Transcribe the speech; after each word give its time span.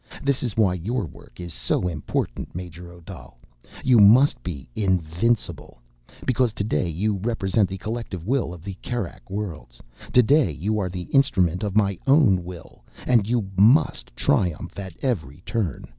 This 0.23 0.41
is 0.41 0.57
why 0.57 0.73
your 0.73 1.05
work 1.05 1.39
is 1.39 1.53
so 1.53 1.87
important, 1.87 2.55
Major 2.55 2.91
Odal. 2.91 3.37
You 3.83 3.99
must 3.99 4.41
be 4.41 4.67
invincible! 4.75 5.79
Because 6.25 6.53
today 6.53 6.89
you 6.89 7.17
represent 7.17 7.69
the 7.69 7.77
collective 7.77 8.25
will 8.25 8.51
of 8.51 8.63
the 8.63 8.73
Kerak 8.81 9.29
Worlds. 9.29 9.79
Today 10.11 10.49
you 10.51 10.79
are 10.79 10.89
the 10.89 11.03
instrument 11.13 11.61
of 11.61 11.75
my 11.77 11.99
own 12.07 12.43
will—and 12.43 13.27
you 13.27 13.51
must 13.55 14.09
triumph 14.15 14.79
at 14.79 14.97
every 15.03 15.43
turn. 15.45 15.85